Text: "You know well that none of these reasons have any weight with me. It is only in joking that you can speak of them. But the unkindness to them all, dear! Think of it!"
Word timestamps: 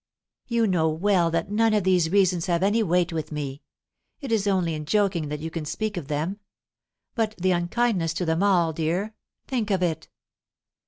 "You 0.47 0.65
know 0.65 0.89
well 0.89 1.29
that 1.29 1.51
none 1.51 1.75
of 1.75 1.83
these 1.83 2.09
reasons 2.09 2.47
have 2.47 2.63
any 2.63 2.81
weight 2.81 3.13
with 3.13 3.31
me. 3.31 3.61
It 4.19 4.31
is 4.31 4.47
only 4.47 4.73
in 4.73 4.85
joking 4.85 5.27
that 5.27 5.41
you 5.41 5.51
can 5.51 5.63
speak 5.63 5.95
of 5.95 6.07
them. 6.07 6.39
But 7.13 7.35
the 7.37 7.51
unkindness 7.51 8.15
to 8.15 8.25
them 8.25 8.41
all, 8.41 8.73
dear! 8.73 9.13
Think 9.45 9.69
of 9.69 9.83
it!" 9.83 10.07